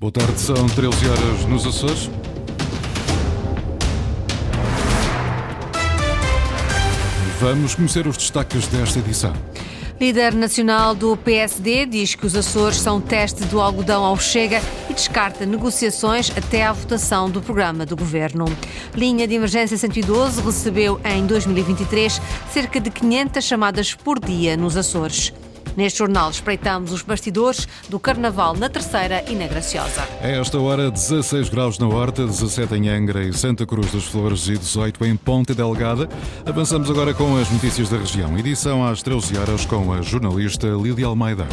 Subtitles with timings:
[0.00, 2.08] Boa tarde, são 13 horas nos Açores.
[7.40, 9.32] Vamos conhecer os destaques desta edição.
[10.00, 14.94] Líder nacional do PSD diz que os Açores são teste do algodão ao Chega e
[14.94, 18.44] descarta negociações até à votação do programa do governo.
[18.94, 22.22] Linha de emergência 112 recebeu em 2023
[22.52, 25.32] cerca de 500 chamadas por dia nos Açores.
[25.78, 30.02] Neste jornal espreitamos os bastidores do Carnaval na Terceira e na Graciosa.
[30.20, 34.48] A esta hora, 16 graus na Horta, 17 em Angra e Santa Cruz das Flores
[34.48, 36.08] e 18 em Ponte Delgada.
[36.44, 38.36] Avançamos agora com as notícias da região.
[38.36, 41.46] Edição às 13 horas com a jornalista Lídia Almeida.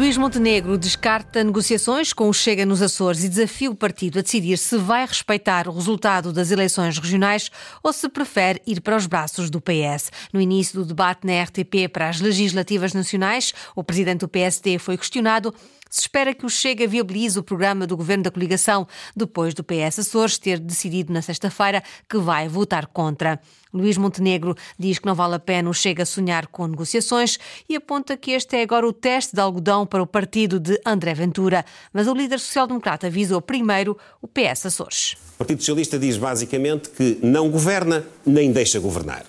[0.00, 4.56] Luís Montenegro descarta negociações com o Chega nos Açores e desafia o partido a decidir
[4.56, 7.50] se vai respeitar o resultado das eleições regionais
[7.82, 10.10] ou se prefere ir para os braços do PS.
[10.32, 14.96] No início do debate na RTP para as legislativas nacionais, o presidente do PSD foi
[14.96, 15.54] questionado
[15.90, 19.98] se espera que o Chega viabilize o programa do governo da coligação, depois do PS
[19.98, 23.40] Açores ter decidido na sexta-feira que vai votar contra.
[23.72, 27.38] Luís Montenegro diz que não vale a pena o Chega sonhar com negociações
[27.68, 31.14] e aponta que este é agora o teste de algodão para o partido de André
[31.14, 31.64] Ventura.
[31.92, 35.16] Mas o líder social-democrata avisou primeiro o PS Açores.
[35.34, 39.24] O Partido Socialista diz basicamente que não governa nem deixa governar.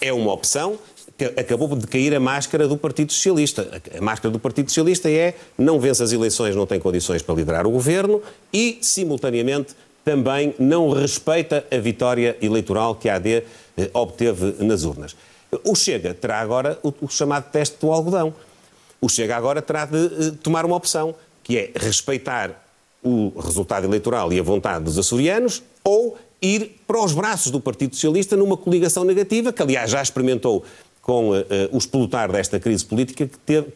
[0.00, 0.78] É uma opção,
[1.36, 3.80] acabou de cair a máscara do Partido Socialista.
[3.96, 7.66] A máscara do Partido Socialista é não vence as eleições, não tem condições para liderar
[7.66, 13.42] o governo e, simultaneamente, também não respeita a vitória eleitoral que a AD
[13.76, 15.16] eh, obteve nas urnas.
[15.64, 18.32] O Chega terá agora o, chamado teste do algodão.
[19.00, 22.62] O Chega agora terá de uh, tomar uma opção, que é respeitar
[23.02, 27.94] o resultado eleitoral e a vontade dos açorianos ou ir para os braços do Partido
[27.94, 30.64] Socialista numa coligação negativa, que aliás já experimentou
[31.06, 33.68] com uh, o explotar desta crise política que teve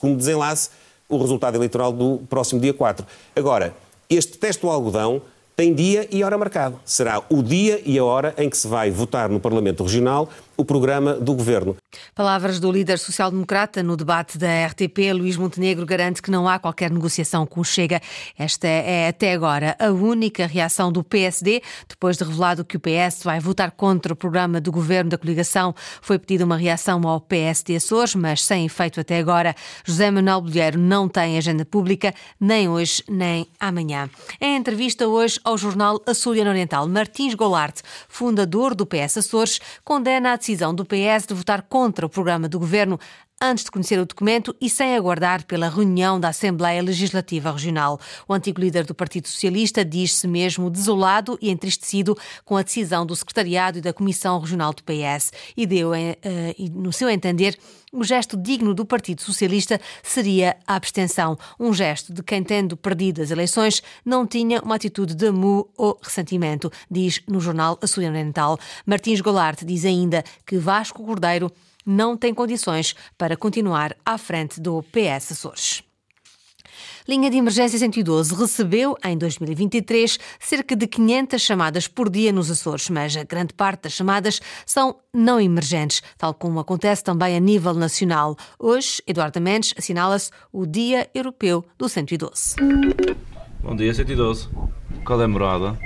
[0.00, 0.70] como desenlace
[1.08, 3.06] o resultado eleitoral do próximo dia 4.
[3.36, 3.72] Agora,
[4.10, 5.22] este teste do algodão
[5.54, 6.80] tem dia e hora marcado.
[6.84, 10.64] Será o dia e a hora em que se vai votar no Parlamento Regional o
[10.64, 11.76] programa do governo.
[12.14, 16.90] Palavras do líder social-democrata no debate da RTP, Luís Montenegro, garante que não há qualquer
[16.90, 18.00] negociação com o Chega.
[18.38, 23.22] Esta é até agora a única reação do PSD, depois de revelado que o PS
[23.24, 25.74] vai votar contra o programa do governo da coligação.
[26.00, 29.54] Foi pedida uma reação ao PSD Açores, mas sem efeito até agora.
[29.84, 34.08] José Manuel Bolheiro não tem agenda pública, nem hoje, nem amanhã.
[34.40, 40.41] Em entrevista hoje ao jornal Açoriano Oriental, Martins Golarte, fundador do PS Açores, condena a
[40.42, 42.98] decisão do PS de votar contra o programa do governo
[43.42, 47.98] antes de conhecer o documento e sem aguardar pela reunião da Assembleia Legislativa Regional.
[48.28, 53.16] O antigo líder do Partido Socialista diz-se mesmo desolado e entristecido com a decisão do
[53.16, 56.16] Secretariado e da Comissão Regional do PS e deu, eh,
[56.72, 57.58] no seu entender,
[57.92, 63.20] o gesto digno do Partido Socialista seria a abstenção, um gesto de quem, tendo perdido
[63.20, 68.58] as eleições, não tinha uma atitude de amu ou ressentimento, diz no jornal Açoriano Oriental.
[68.86, 71.52] Martins Golarte diz ainda que Vasco Cordeiro
[71.84, 75.82] não tem condições para continuar à frente do PS Açores.
[77.08, 82.88] Linha de Emergência 112 recebeu, em 2023, cerca de 500 chamadas por dia nos Açores,
[82.90, 87.74] mas a grande parte das chamadas são não emergentes, tal como acontece também a nível
[87.74, 88.36] nacional.
[88.56, 92.54] Hoje, Eduardo Mendes assinala-se o Dia Europeu do 112.
[93.60, 94.48] Bom dia, 112.
[95.04, 95.78] Qual é a morada?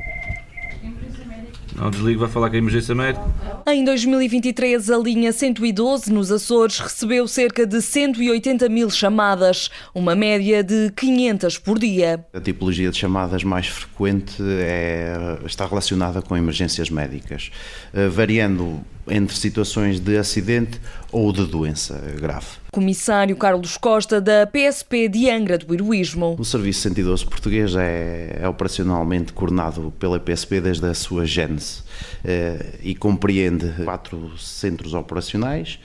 [1.74, 3.24] Não desligo, vai falar com a emergência médica.
[3.68, 10.62] Em 2023, a linha 112 nos Açores recebeu cerca de 180 mil chamadas, uma média
[10.62, 12.24] de 500 por dia.
[12.32, 17.50] A tipologia de chamadas mais frequente é, está relacionada com emergências médicas,
[17.92, 20.80] eh, variando entre situações de acidente
[21.12, 22.46] ou de doença grave.
[22.72, 26.36] Comissário Carlos Costa, da PSP de Angra do Heroísmo.
[26.38, 31.82] O Serviço 112 português é, é operacionalmente coordenado pela PSP desde a sua gênese
[32.24, 35.78] eh, e compreende quatro centros operacionais,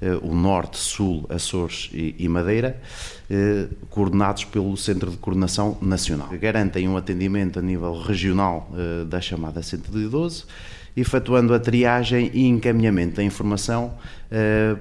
[0.00, 2.80] eh, o Norte, Sul, Açores e Madeira,
[3.28, 6.28] eh, coordenados pelo Centro de Coordenação Nacional.
[6.40, 8.70] Garantem um atendimento a nível regional
[9.06, 10.44] da chamada 112
[11.00, 13.94] efetuando a triagem e encaminhamento da informação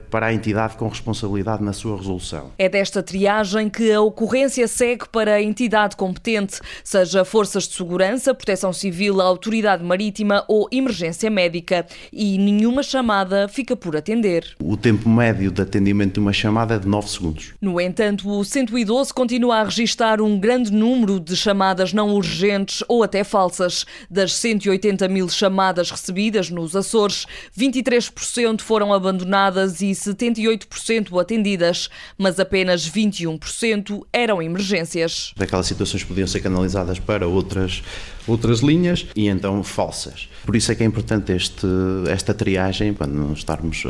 [0.10, 2.52] para a entidade com responsabilidade na sua resolução.
[2.58, 8.34] É desta triagem que a ocorrência segue para a entidade competente, seja forças de segurança,
[8.34, 14.56] proteção civil, autoridade marítima ou emergência médica, e nenhuma chamada fica por atender.
[14.62, 17.54] O tempo médio de atendimento de uma chamada é de 9 segundos.
[17.62, 23.04] No entanto, o 112 continua a registrar um grande número de chamadas não urgentes ou
[23.04, 23.86] até falsas.
[24.10, 27.26] Das 180 mil chamadas recebidas nos Açores,
[27.58, 35.34] 23% foram abandonadas telefonadas e 78% atendidas, mas apenas 21% eram emergências.
[35.40, 37.84] Aquelas situações podiam ser canalizadas para outras,
[38.28, 40.28] outras linhas e então falsas.
[40.46, 41.68] Por isso é que é importante este,
[42.10, 43.84] esta triagem, para não estarmos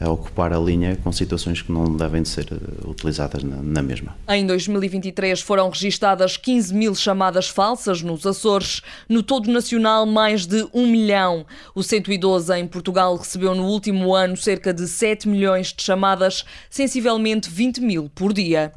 [0.00, 3.82] a, a, ocupar a linha com situações que não devem ser eh, utilizadas na, na
[3.82, 4.16] mesma.
[4.28, 8.82] Em 2023 foram registadas 15 mil chamadas falsas nos Açores.
[9.08, 11.44] No todo nacional, mais de um milhão.
[11.74, 17.50] O 112 em Portugal recebeu no último ano cerca de 7 milhões de chamadas, sensivelmente
[17.50, 18.72] 20 mil por dia.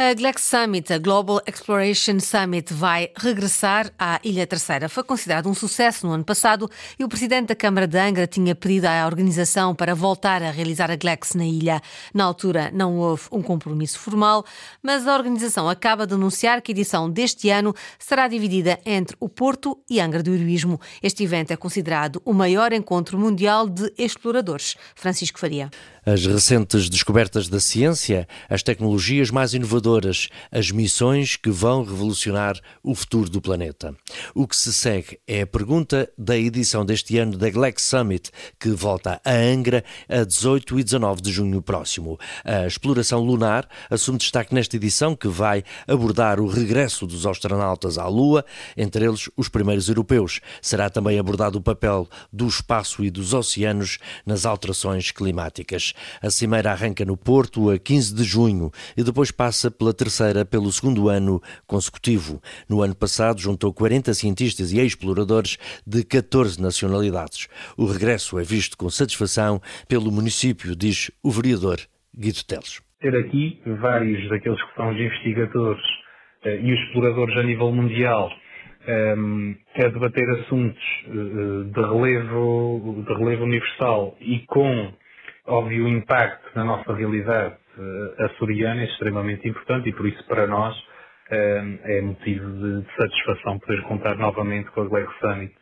[0.00, 4.88] A Glex Summit, a Global Exploration Summit, vai regressar à Ilha Terceira.
[4.88, 8.54] Foi considerado um sucesso no ano passado e o presidente da Câmara de Angra tinha
[8.54, 11.82] pedido à organização para voltar a realizar a Glex na ilha.
[12.14, 14.44] Na altura não houve um compromisso formal,
[14.80, 19.28] mas a organização acaba de anunciar que a edição deste ano será dividida entre o
[19.28, 20.80] Porto e Angra do Heroísmo.
[21.02, 24.76] Este evento é considerado o maior encontro mundial de exploradores.
[24.94, 25.70] Francisco Faria.
[26.06, 32.94] As recentes descobertas da ciência, as tecnologias mais inovadoras, as missões que vão revolucionar o
[32.94, 33.94] futuro do planeta.
[34.34, 38.70] O que se segue é a pergunta da edição deste ano da Glex Summit, que
[38.70, 42.18] volta a Angra a 18 e 19 de junho próximo.
[42.42, 48.06] A exploração lunar assume destaque nesta edição que vai abordar o regresso dos astronautas à
[48.06, 48.44] Lua,
[48.76, 50.40] entre eles os primeiros europeus.
[50.62, 55.92] Será também abordado o papel do espaço e dos oceanos nas alterações climáticas.
[56.22, 60.70] A cimeira arranca no Porto a 15 de junho e depois passa pela terceira pelo
[60.72, 62.40] segundo ano consecutivo.
[62.68, 67.48] No ano passado juntou 40 cientistas e exploradores de 14 nacionalidades.
[67.76, 71.78] O regresso é visto com satisfação pelo município, diz o vereador
[72.16, 72.80] Guido Teles.
[73.00, 75.82] Ter aqui vários daqueles que são os investigadores
[76.44, 78.30] eh, e os exploradores a nível mundial
[78.86, 84.92] um, ehm, a debater assuntos eh, de relevo, de relevo universal e com
[85.48, 90.76] óbvio, impacto na nossa realidade uh, açoriana é extremamente importante e por isso para nós
[90.76, 95.54] uh, é motivo de, de, satisfação poder contar novamente com a Glex Summit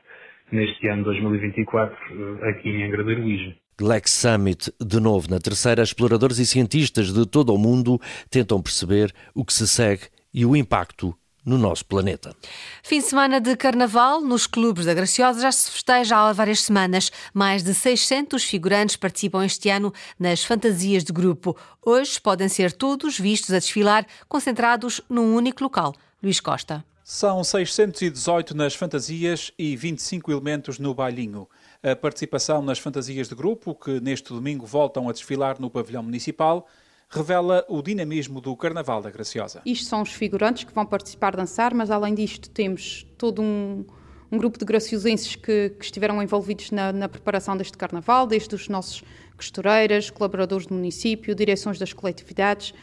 [0.50, 3.54] neste ano 2024 uh, eh, aqui em Angra do Heroísmo.
[3.78, 9.12] Glex Summit, de novo na terceira, exploradores e cientistas de todo o mundo tentam perceber
[9.34, 11.14] o que se segue e o impacto
[11.46, 12.34] no nosso planeta.
[12.82, 17.12] Fim de semana de carnaval nos clubes da Graciosa já se festeja há várias semanas.
[17.32, 21.56] Mais de 600 figurantes participam este ano nas fantasias de grupo.
[21.80, 25.94] Hoje podem ser todos vistos a desfilar, concentrados num único local.
[26.20, 26.84] Luís Costa.
[27.04, 31.48] São 618 nas fantasias e 25 elementos no bailinho.
[31.80, 36.66] A participação nas fantasias de grupo, que neste domingo voltam a desfilar no pavilhão municipal,
[37.08, 39.62] revela o dinamismo do Carnaval da Graciosa.
[39.64, 43.84] Isto são os figurantes que vão participar dançar, mas além disto temos todo um,
[44.30, 48.68] um grupo de graciosenses que, que estiveram envolvidos na, na, preparação deste Carnaval, desde os
[48.68, 49.02] nossos
[49.36, 52.74] costureiras, colaboradores do município, direções das coletividades,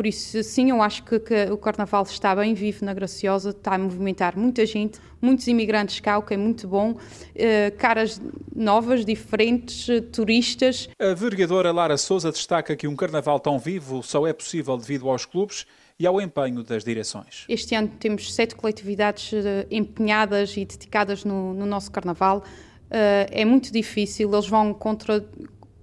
[0.00, 3.74] por isso, sim, eu acho que, que, o Carnaval está bem vivo na Graciosa, está
[3.74, 8.18] a movimentar muita gente, muitos imigrantes cá, o que é muito bom, uh, caras
[8.56, 10.88] novas, diferentes, uh, turistas.
[10.98, 15.26] A vereadora Lara Souza destaca que um Carnaval tão vivo só é possível devido aos
[15.26, 15.66] clubes
[15.98, 17.44] e ao empenho das direções.
[17.46, 22.42] Este ano temos sete coletividades uh, empenhadas e dedicadas no, no nosso Carnaval.
[22.90, 25.22] é muito difícil, eles vão contra,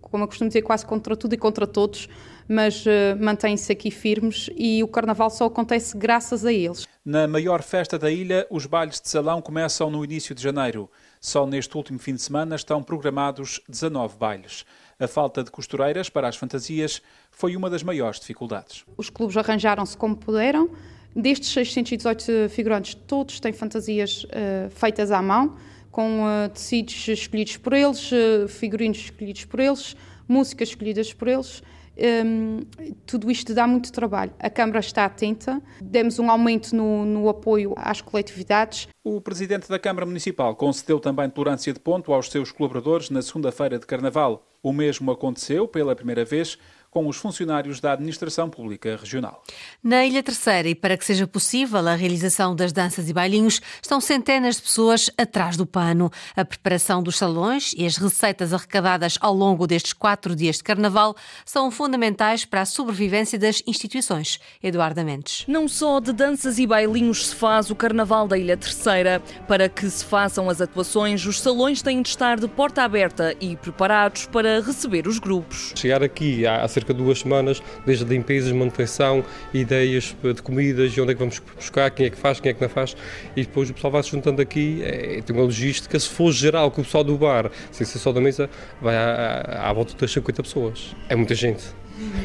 [0.01, 2.09] como eu costumo dizer, quase contra tudo e contra todos
[2.47, 2.89] mas uh,
[3.19, 6.87] mantêm-se aqui firmes e o Carnaval só acontece graças a eles.
[7.03, 10.89] Na maior festa da ilha, os bailes de salão começam no início de janeiro.
[11.19, 14.65] Só neste último fim de semana estão programados 19 bailes.
[14.99, 17.01] A falta de costureiras para as fantasias
[17.31, 18.83] foi uma das maiores dificuldades.
[18.95, 20.69] Os clubes arranjaram-se como puderam.
[21.15, 25.55] Destes 618 figurantes, todos têm fantasias uh, feitas à mão,
[25.91, 29.95] com uh, tecidos escolhidos por eles, uh, figurinos escolhidos por eles,
[30.27, 31.63] músicas escolhidas por eles
[31.97, 32.59] um,
[33.05, 34.31] tudo isto dá muito trabalho.
[34.39, 38.87] A Câmara está atenta, demos um aumento no, no, apoio às coletividades.
[39.03, 43.79] O Presidente da Câmara Municipal concedeu também tolerância de ponto aos seus colaboradores na segunda-feira
[43.79, 44.45] de Carnaval.
[44.61, 46.57] O mesmo aconteceu, pela primeira vez,
[46.97, 49.43] com os funcionários da Administração Pública Regional.
[49.83, 54.01] Na Ilha Terceira, e para que seja possível a realização das danças e bailinhos, estão
[54.01, 56.09] centenas de pessoas atrás do pano.
[56.35, 61.15] A preparação dos salões e as receitas arrecadadas ao longo destes quatro dias de Carnaval
[61.45, 64.39] são fundamentais para a sobrevivência das instituições.
[64.63, 65.45] Eduardo Mendes.
[65.47, 69.21] Não só de danças e bailinhos se faz o Carnaval da Ilha Terceira.
[69.47, 73.55] Para que se façam as atuações, os salões têm de estar de porta aberta e
[73.55, 75.73] preparados para receber os grupos.
[75.75, 81.11] Chegar aqui há cerca cerca de duas semanas, desde limpezas, manutenção, ideias de comidas, onde
[81.11, 82.95] é que vamos buscar, quem é que faz, quem é que não faz,
[83.35, 86.71] e depois o pessoal vai se juntando aqui, é, tem uma logística, se for geral,
[86.71, 88.49] que o pessoal do bar, sem ser só da mesa,
[88.81, 90.95] vai à, à, à volta das 50 pessoas.
[91.09, 91.65] É muita gente.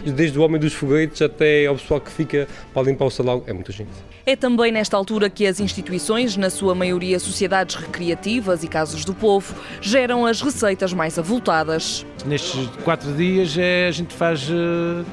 [0.04, 3.52] Desde o homem dos foguetes até ao pessoal que fica para limpar o salão, é
[3.52, 3.90] muita gente.
[4.24, 9.14] É também nesta altura que as instituições, na sua maioria sociedades recreativas e casas do
[9.14, 12.06] povo, geram as receitas mais avultadas.
[12.24, 15.04] Nestes quatro dias é, a gente faz uh,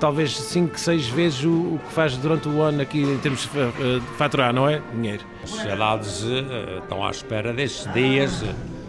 [0.00, 3.48] talvez cinco, seis vezes o, o, que faz durante o ano aqui em termos de
[3.58, 4.82] uh, faturar, não é?
[4.92, 5.24] Dinheiro.
[5.44, 6.24] As sociedades
[6.82, 8.42] estão à espera destes dias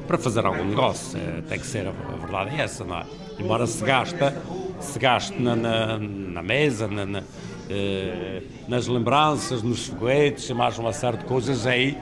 [0.07, 1.19] para fazer algum negócio.
[1.47, 3.05] tem que ser, a verdade é essa, não é?
[3.39, 4.33] Embora se gasta
[4.79, 7.23] se gaste na, na, na mesa, na, na,
[7.69, 11.97] eh, nas lembranças, nos foguetes, mais uma série de coisas aí,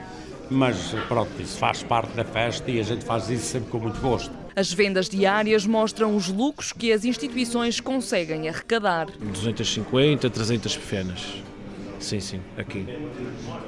[0.50, 4.00] mas pronto, isso faz parte da festa e a gente faz isso sempre com muito
[4.00, 4.30] gosto.
[4.54, 9.06] As vendas diárias mostram os lucros que as instituições conseguem arrecadar.
[9.20, 11.42] 250, 300 pequenas.
[12.06, 12.86] Sim, sim, aqui.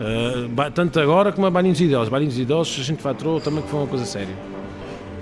[0.00, 2.09] Uh, tanto agora como a balinhos idosos.
[2.09, 4.33] Balinhos idosos a gente faturou também que foi uma coisa séria.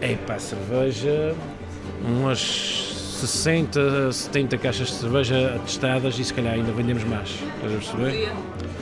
[0.03, 1.35] É para cerveja,
[2.07, 2.39] umas
[3.23, 7.31] 60, 70 caixas de cerveja atestadas e se calhar ainda vendemos mais.
[7.31, 8.33] Estás a perceber?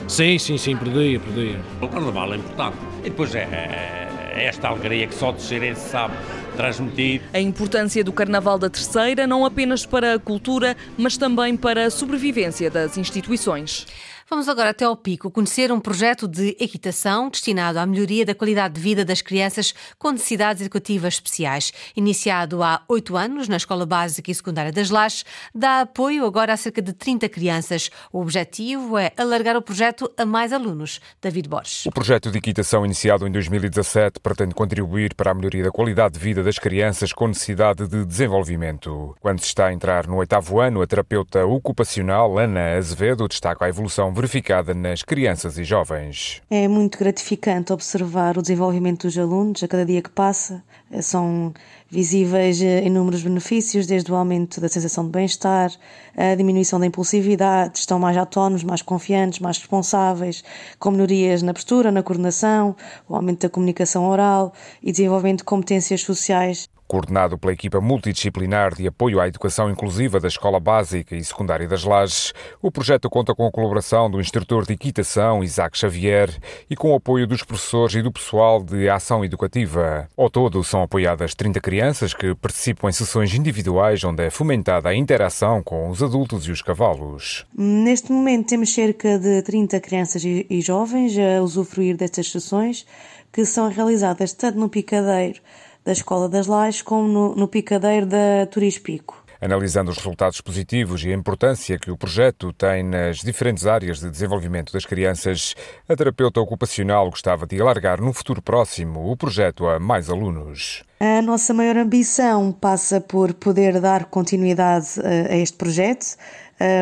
[0.09, 1.57] Sim, sim, sim, por dia, por dia.
[1.81, 2.77] O carnaval é importante.
[3.05, 6.13] E depois é, é, é esta alegria que só de Xerense sabe
[6.57, 7.21] transmitir.
[7.33, 11.89] A importância do Carnaval da Terceira não apenas para a cultura, mas também para a
[11.89, 13.85] sobrevivência das instituições.
[14.27, 18.73] Vamos agora até ao Pico conhecer um projeto de equitação destinado à melhoria da qualidade
[18.73, 21.71] de vida das crianças com necessidades educativas especiais.
[21.95, 26.57] Iniciado há oito anos na Escola Básica e Secundária das Lajes, dá apoio agora a
[26.57, 27.91] cerca de 30 crianças.
[28.11, 30.99] O objetivo é alargar o projeto a mais alunos.
[31.21, 31.85] David Borges.
[31.85, 36.19] O projeto de equitação iniciado em 2017 pretende contribuir para a melhoria da qualidade de
[36.19, 39.15] vida das crianças com necessidade de desenvolvimento.
[39.21, 43.69] Quando se está a entrar no oitavo ano, a terapeuta ocupacional Ana Azevedo destaca a
[43.69, 46.41] evolução verificada nas crianças e jovens.
[46.49, 50.63] É muito gratificante observar o desenvolvimento dos alunos a cada dia que passa.
[51.01, 51.53] São
[51.89, 55.71] visíveis inúmeros benefícios, desde o aumento da sensação de bem-estar,
[56.15, 60.43] a diminuição da impulsividade, estão mais autónomos, mais confiantes, mais responsáveis,
[60.79, 62.75] com melhorias na postura, na coordenação,
[63.07, 66.69] o aumento da comunicação oral e desenvolvimento de competências sociais.
[66.87, 71.83] Coordenado pela equipa multidisciplinar de apoio à educação inclusiva da Escola Básica e Secundária das
[71.83, 76.29] Lajes, o projeto conta com a colaboração do instrutor de equitação Isaac Xavier
[76.69, 80.07] e com o apoio dos professores e do pessoal de ação educativa.
[80.15, 84.95] Ao todo, são apoiadas 30 crianças que participam em sessões individuais onde é fomentada a
[84.95, 87.45] interação com os adultos e os cavalos.
[87.57, 92.85] Neste momento temos cerca de 30 crianças e jovens a usufruir destas sessões
[93.33, 95.41] que são realizadas tanto no picadeiro
[95.85, 99.23] da Escola das Lajes como no, no picadeiro da Turis Pico.
[99.39, 104.09] Analisando os resultados positivos e a importância que o projeto tem nas diferentes áreas de
[104.09, 105.53] desenvolvimento das crianças,
[105.87, 110.83] a terapeuta ocupacional gostava de alargar no futuro próximo o projeto a mais alunos.
[110.99, 114.87] A nossa maior ambição passa por poder dar continuidade
[115.29, 116.15] a este projeto,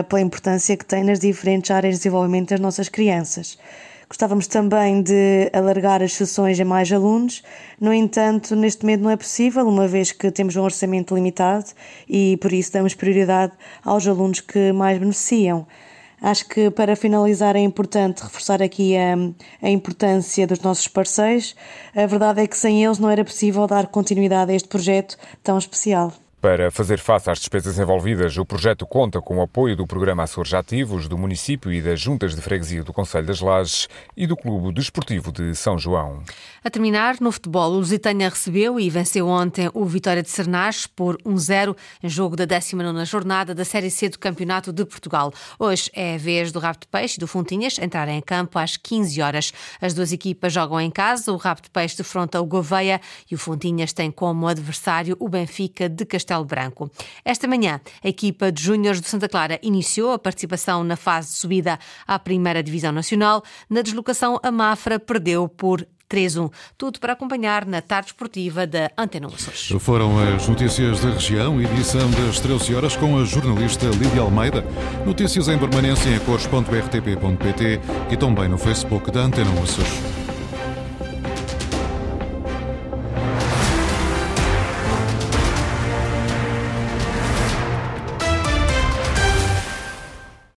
[0.07, 3.57] pela importância que tem nas diferentes áreas de desenvolvimento das nossas crianças.
[4.13, 7.41] Gostávamos também de alargar as sessões a mais alunos,
[7.81, 11.65] no entanto, neste momento não é possível, uma vez que temos um orçamento limitado
[12.07, 13.53] e por isso damos prioridade
[13.83, 15.65] aos alunos que mais beneficiam.
[16.21, 19.15] Acho que para finalizar é importante reforçar aqui a,
[19.63, 21.55] a, importância dos nossos parceiros.
[21.95, 25.57] A verdade é que sem eles não era possível dar continuidade a este projeto tão
[25.57, 26.13] especial.
[26.43, 30.53] Para fazer face às despesas envolvidas, o projeto conta com o apoio do Programa Açores
[30.53, 34.73] Ativos, do município e das juntas de freguesia do Conselho das Lajes e do Clube
[34.73, 36.21] Desportivo de São João.
[36.61, 41.15] A terminar, no futebol, o Lusitânia recebeu e venceu ontem o Vitória de Sernás por
[41.21, 45.31] 1-0 em jogo da 19ª jornada da Série C do Campeonato de Portugal.
[45.57, 48.75] Hoje é a vez do Rabo de Peixe e do Fontinhas entrarem em campo às
[48.75, 49.53] 15 horas.
[49.79, 52.99] As duas equipas jogam em casa, o Rabo de Peixe defronta o Gouveia
[53.31, 56.91] e o Fontinhas tem como adversário o Benfica de Castelo Castelo Branco.
[57.23, 61.37] Esta manhã, a equipa de Júniores do Santa Clara iniciou a participação na fase de
[61.37, 63.43] subida à Primeira Divisão Nacional.
[63.69, 66.51] Na deslocação, a Mafra perdeu por 3-1.
[66.77, 69.71] Tudo para acompanhar na tarde esportiva da Antena Açores.
[69.79, 74.63] Foram as notícias da região, edição das 13 horas com a jornalista Lídia Almeida.
[75.05, 77.79] Notícias em permanência em cores.rtp.pt
[78.11, 80.22] e também no Facebook da Antena Açores.